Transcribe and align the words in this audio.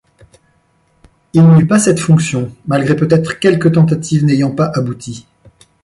Il 1.33 1.47
n'eut 1.47 1.67
pas 1.67 1.77
cette 1.77 1.99
fonction 1.99 2.49
malgré 2.65 2.95
peut-être 2.95 3.37
quelques 3.37 3.73
tentatives 3.73 4.25
n'ayant 4.25 4.49
pas 4.49 4.65
abouti. 4.73 5.27